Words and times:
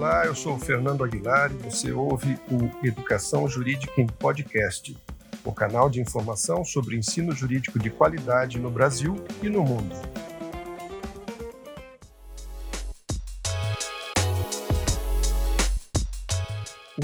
Olá, 0.00 0.24
eu 0.24 0.34
sou 0.34 0.54
o 0.54 0.58
Fernando 0.58 1.04
Aguilar 1.04 1.52
e 1.52 1.56
você 1.56 1.92
ouve 1.92 2.38
o 2.50 2.86
Educação 2.86 3.46
Jurídica 3.46 4.00
em 4.00 4.06
Podcast, 4.06 4.96
o 5.44 5.52
canal 5.52 5.90
de 5.90 6.00
informação 6.00 6.64
sobre 6.64 6.96
ensino 6.96 7.32
jurídico 7.32 7.78
de 7.78 7.90
qualidade 7.90 8.58
no 8.58 8.70
Brasil 8.70 9.22
e 9.42 9.50
no 9.50 9.62
mundo. 9.62 9.94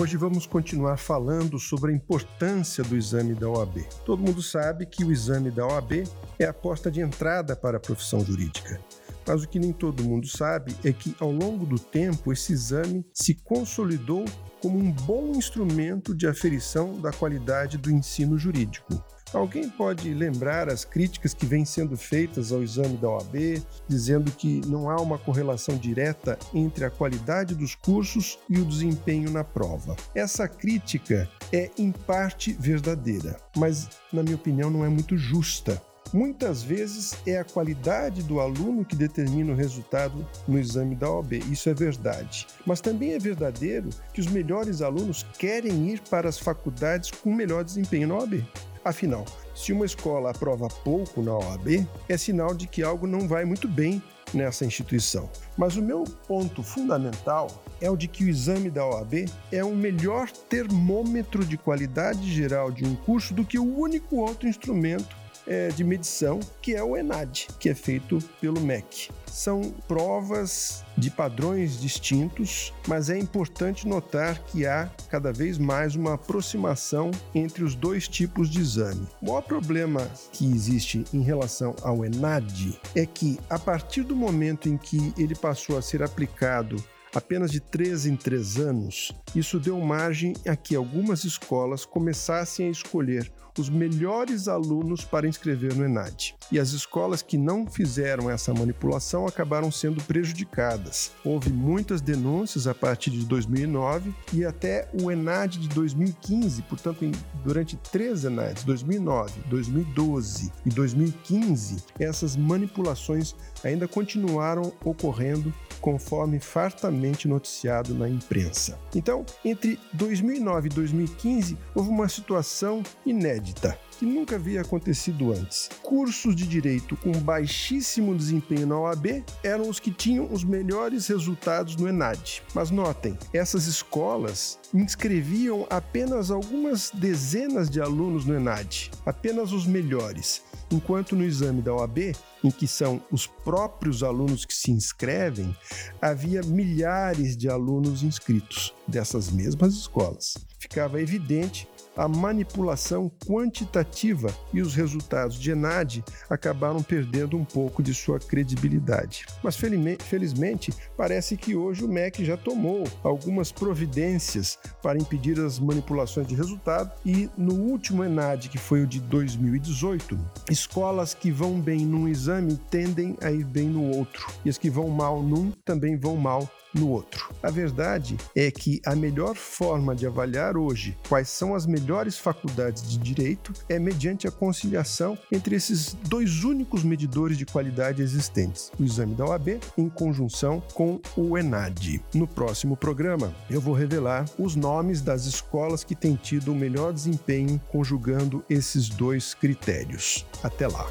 Hoje 0.01 0.17
vamos 0.17 0.47
continuar 0.47 0.97
falando 0.97 1.59
sobre 1.59 1.93
a 1.93 1.95
importância 1.95 2.83
do 2.83 2.97
exame 2.97 3.35
da 3.35 3.47
OAB. 3.47 3.87
Todo 4.07 4.23
mundo 4.23 4.43
sabe 4.43 4.87
que 4.87 5.05
o 5.05 5.13
exame 5.13 5.51
da 5.51 5.67
OAB 5.67 6.05
é 6.39 6.47
a 6.47 6.55
porta 6.55 6.91
de 6.91 7.03
entrada 7.03 7.55
para 7.55 7.77
a 7.77 7.81
profissão 7.81 8.25
jurídica. 8.25 8.81
Mas 9.27 9.43
o 9.43 9.49
que 9.49 9.59
nem 9.59 9.73
todo 9.73 10.05
mundo 10.05 10.29
sabe 10.29 10.75
é 10.85 10.93
que, 10.93 11.15
ao 11.19 11.31
longo 11.31 11.67
do 11.67 11.79
tempo, 11.79 12.33
esse 12.33 12.53
exame 12.53 13.05
se 13.12 13.34
consolidou 13.34 14.25
como 14.61 14.79
um 14.79 14.91
bom 14.91 15.33
instrumento 15.33 16.15
de 16.15 16.27
aferição 16.27 17.01
da 17.01 17.12
qualidade 17.12 17.77
do 17.77 17.91
ensino 17.91 18.39
jurídico. 18.39 19.03
Alguém 19.33 19.69
pode 19.69 20.15
lembrar 20.15 20.69
as 20.69 20.84
críticas 20.84 21.34
que 21.34 21.45
vêm 21.45 21.65
sendo 21.65 21.97
feitas 21.97 22.53
ao 22.53 22.62
exame 22.62 22.97
da 22.97 23.11
OAB, 23.11 23.62
dizendo 23.89 24.31
que 24.31 24.61
não 24.67 24.89
há 24.89 24.97
uma 24.97 25.19
correlação 25.19 25.77
direta 25.77 26.39
entre 26.55 26.84
a 26.84 26.91
qualidade 26.91 27.55
dos 27.55 27.75
cursos 27.75 28.39
e 28.48 28.59
o 28.59 28.65
desempenho 28.65 29.31
na 29.31 29.43
prova. 29.43 29.97
Essa 30.15 30.47
crítica 30.47 31.29
é, 31.53 31.70
em 31.77 31.91
parte, 31.91 32.53
verdadeira, 32.53 33.37
mas, 33.56 33.89
na 34.12 34.23
minha 34.23 34.37
opinião, 34.37 34.70
não 34.70 34.84
é 34.84 34.89
muito 34.89 35.17
justa. 35.17 35.83
Muitas 36.12 36.62
vezes 36.62 37.15
é 37.27 37.38
a 37.38 37.45
qualidade 37.45 38.23
do 38.23 38.41
aluno 38.41 38.84
que 38.84 38.95
determina 38.95 39.52
o 39.52 39.56
resultado 39.56 40.27
no 40.47 40.59
exame 40.59 40.95
da 40.95 41.10
OAB, 41.10 41.34
isso 41.51 41.69
é 41.69 41.74
verdade. 41.74 42.47
Mas 42.64 42.80
também 42.80 43.12
é 43.12 43.19
verdadeiro 43.19 43.91
que 44.12 44.20
os 44.20 44.27
melhores 44.27 44.83
alunos 44.83 45.27
querem 45.39 45.89
ir 45.91 46.00
para 46.08 46.28
as 46.28 46.39
faculdades 46.39 47.11
com 47.11 47.34
melhor 47.34 47.64
desempenho 47.64 48.08
na 48.08 48.14
OAB. 48.14 48.44
Afinal, 48.84 49.25
se 49.53 49.72
uma 49.72 49.84
escola 49.84 50.31
aprova 50.31 50.69
pouco 50.84 51.20
na 51.20 51.36
OAB, 51.36 51.86
é 52.09 52.16
sinal 52.16 52.55
de 52.55 52.69
que 52.69 52.84
algo 52.84 53.05
não 53.05 53.27
vai 53.27 53.44
muito 53.44 53.66
bem 53.66 54.00
nessa 54.33 54.64
instituição. 54.64 55.28
Mas 55.56 55.77
o 55.77 55.83
meu 55.83 56.05
ponto 56.28 56.62
fundamental 56.62 57.48
é 57.81 57.91
o 57.91 57.97
de 57.97 58.06
que 58.06 58.25
o 58.25 58.28
exame 58.28 58.70
da 58.70 58.86
OAB 58.86 59.27
é 59.50 59.64
um 59.64 59.75
melhor 59.75 60.31
termômetro 60.31 61.44
de 61.44 61.56
qualidade 61.56 62.33
geral 62.33 62.70
de 62.70 62.84
um 62.84 62.94
curso 62.94 63.34
do 63.34 63.44
que 63.44 63.59
o 63.59 63.77
único 63.77 64.16
outro 64.16 64.48
instrumento 64.48 65.25
é, 65.47 65.69
de 65.69 65.84
medição, 65.84 66.41
que 66.61 66.75
é 66.75 66.83
o 66.83 66.97
ENAD, 66.97 67.48
que 67.58 67.69
é 67.69 67.75
feito 67.75 68.19
pelo 68.41 68.61
MEC. 68.61 69.11
São 69.27 69.75
provas 69.86 70.84
de 70.97 71.11
padrões 71.11 71.80
distintos, 71.80 72.72
mas 72.88 73.11
é 73.11 73.19
importante 73.19 73.86
notar 73.86 74.38
que 74.44 74.66
há 74.66 74.91
cada 75.11 75.33
vez 75.33 75.58
mais 75.58 75.94
uma 75.94 76.14
aproximação 76.14 77.11
entre 77.34 77.62
os 77.62 77.75
dois 77.75 78.08
tipos 78.08 78.48
de 78.48 78.61
exame. 78.61 79.06
O 79.20 79.27
maior 79.27 79.42
problema 79.42 80.11
que 80.33 80.47
existe 80.47 81.05
em 81.12 81.22
relação 81.22 81.75
ao 81.83 82.05
ENAD 82.05 82.78
é 82.94 83.05
que, 83.05 83.38
a 83.50 83.58
partir 83.58 84.03
do 84.03 84.16
momento 84.16 84.69
em 84.69 84.77
que 84.77 85.12
ele 85.19 85.34
passou 85.34 85.77
a 85.77 85.83
ser 85.83 86.03
aplicado 86.03 86.83
apenas 87.17 87.50
de 87.50 87.61
três 87.61 88.05
em 88.05 88.14
três 88.14 88.59
anos, 88.59 89.11
isso 89.34 89.59
deu 89.59 89.81
margem 89.81 90.34
a 90.47 90.55
que 90.55 90.77
algumas 90.77 91.25
escolas 91.25 91.86
começassem 91.86 92.67
a 92.67 92.70
escolher 92.70 93.33
os 93.59 93.70
melhores 93.70 94.48
alunos 94.48 95.03
para 95.03 95.27
inscrever 95.27 95.75
no 95.75 95.84
ENAD. 95.84 96.34
E 96.53 96.59
as 96.59 96.72
escolas 96.72 97.22
que 97.22 97.39
não 97.39 97.67
fizeram 97.67 98.31
essa 98.31 98.53
manipulação 98.53 99.27
acabaram 99.27 99.70
sendo 99.70 100.03
prejudicadas. 100.05 101.12
Houve 101.25 101.50
muitas 101.50 102.03
denúncias 102.03 102.67
a 102.67 102.75
partir 102.75 103.11
de 103.11 103.25
2009 103.25 104.14
e 104.33 104.44
até 104.44 104.89
o 105.00 105.11
ENAD 105.11 105.59
de 105.59 105.69
2015, 105.69 106.62
portanto, 106.62 107.11
durante 107.42 107.77
três 107.77 108.25
ENADs, 108.25 108.62
2009, 108.64 109.41
2012 109.48 110.53
e 110.65 110.69
2015, 110.69 111.77
essas 111.98 112.37
manipulações 112.37 113.34
ainda 113.65 113.88
continuaram 113.88 114.72
ocorrendo 114.84 115.53
conforme 115.81 116.38
fartamente 116.38 117.28
noticiado 117.28 117.94
na 117.94 118.09
imprensa. 118.09 118.78
Então, 118.94 119.25
entre 119.44 119.78
2009 119.92 120.69
e 120.69 120.70
2015, 120.70 121.59
houve 121.75 121.88
uma 121.88 122.09
situação 122.09 122.82
inédita 123.04 123.78
que 123.98 124.04
nunca 124.04 124.36
havia 124.36 124.60
acontecido 124.60 125.32
antes. 125.32 125.69
Cursos 125.82 126.36
de 126.36 126.47
direito 126.47 126.97
com 126.97 127.12
baixíssimo 127.12 128.15
desempenho 128.15 128.66
na 128.66 128.78
OAB 128.78 129.25
eram 129.42 129.69
os 129.69 129.81
que 129.81 129.91
tinham 129.91 130.28
os 130.31 130.44
melhores 130.44 131.06
resultados 131.06 131.76
no 131.76 131.88
ENAD. 131.88 132.42
Mas 132.54 132.70
notem, 132.70 133.19
essas 133.32 133.66
escolas 133.66 134.59
inscreviam 134.75 135.66
apenas 135.70 136.31
algumas 136.31 136.91
dezenas 136.92 137.70
de 137.70 137.81
alunos 137.81 138.25
no 138.25 138.34
ENAD, 138.34 138.91
apenas 139.04 139.53
os 139.53 139.66
melhores, 139.66 140.42
enquanto 140.70 141.16
no 141.16 141.25
exame 141.25 141.62
da 141.62 141.75
OAB 141.75 142.15
em 142.47 142.51
que 142.51 142.67
são 142.67 143.03
os 143.11 143.27
próprios 143.27 144.03
alunos 144.03 144.45
que 144.45 144.55
se 144.55 144.71
inscrevem, 144.71 145.57
havia 146.01 146.43
milhares 146.43 147.37
de 147.37 147.49
alunos 147.49 148.03
inscritos 148.03 148.75
dessas 148.87 149.31
mesmas 149.31 149.75
escolas. 149.75 150.37
Ficava 150.59 151.01
evidente 151.01 151.69
a 151.97 152.07
manipulação 152.07 153.11
quantitativa 153.27 154.29
e 154.53 154.61
os 154.61 154.75
resultados 154.75 155.39
de 155.41 155.51
ENAD 155.51 156.05
acabaram 156.29 156.83
perdendo 156.83 157.37
um 157.37 157.45
pouco 157.45 157.83
de 157.83 157.95
sua 157.95 158.21
credibilidade. 158.21 159.27
Mas 159.43 159.57
felizmente, 159.57 160.73
parece 160.97 161.37
que 161.37 161.57
hoje 161.57 161.84
o 161.84 161.89
MEC 161.89 162.25
já 162.25 162.37
tomou 162.37 162.84
algumas 163.03 163.51
providências 163.51 164.59
para 164.83 164.99
impedir 164.99 165.41
as 165.41 165.59
manipulações 165.59 166.27
de 166.27 166.34
resultado 166.34 166.93
e 167.05 167.31
no 167.37 167.55
último 167.55 168.05
ENAD, 168.05 168.49
que 168.49 168.59
foi 168.59 168.83
o 168.83 168.87
de 168.87 169.01
2018, 169.01 170.19
escolas 170.51 171.15
que 171.15 171.31
vão 171.31 171.61
bem 171.61 171.87
num 171.87 172.09
exame 172.09 172.57
tendem 172.71 173.17
a 173.23 173.31
ir 173.31 173.45
bem 173.45 173.69
no 173.69 173.97
outro 173.97 174.27
e 174.45 174.51
as 174.51 174.59
que 174.59 174.69
vão 174.69 174.89
mal 174.89 175.23
num 175.23 175.51
também 175.65 175.97
vão 175.97 176.17
mal 176.17 176.49
no 176.76 176.91
outro. 176.91 177.34
A 177.42 177.50
verdade 177.50 178.16
é 178.34 178.50
que 178.50 178.81
a 178.84 178.94
melhor 178.94 179.34
forma 179.34 179.94
de 179.94 180.06
avaliar 180.06 180.56
hoje 180.56 180.97
quais 181.09 181.28
são 181.28 181.54
as 181.54 181.66
melhores 181.66 182.19
faculdades 182.19 182.88
de 182.88 182.98
direito 182.98 183.53
é 183.69 183.78
mediante 183.78 184.26
a 184.26 184.31
conciliação 184.31 185.19
entre 185.32 185.56
esses 185.56 185.94
dois 185.94 186.44
únicos 186.44 186.82
medidores 186.82 187.38
de 187.38 187.47
qualidade 187.47 188.03
existentes: 188.03 188.70
o 188.78 188.84
exame 188.84 189.15
da 189.15 189.26
OAB 189.26 189.60
em 189.76 189.88
conjunção 189.88 190.62
com 190.75 191.00
o 191.16 191.36
ENAD. 191.36 192.03
No 192.15 192.26
próximo 192.26 192.76
programa, 192.76 193.34
eu 193.50 193.60
vou 193.60 193.75
revelar 193.75 194.25
os 194.38 194.54
nomes 194.54 195.00
das 195.00 195.26
escolas 195.26 195.84
que 195.84 195.94
têm 195.94 196.15
tido 196.15 196.53
o 196.53 196.54
melhor 196.54 196.92
desempenho 196.92 197.60
conjugando 197.69 198.44
esses 198.48 198.88
dois 198.88 199.34
critérios. 199.34 200.26
Até 200.42 200.66
lá! 200.66 200.86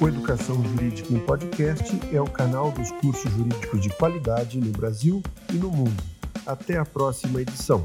O 0.00 0.08
Educação 0.08 0.64
Jurídica 0.64 1.12
em 1.12 1.18
Podcast 1.18 2.00
é 2.10 2.18
o 2.18 2.24
canal 2.24 2.72
dos 2.72 2.90
cursos 2.90 3.30
jurídicos 3.32 3.82
de 3.82 3.90
qualidade 3.90 4.58
no 4.58 4.72
Brasil 4.72 5.22
e 5.52 5.58
no 5.58 5.70
mundo. 5.70 6.02
Até 6.46 6.78
a 6.78 6.86
próxima 6.86 7.42
edição. 7.42 7.82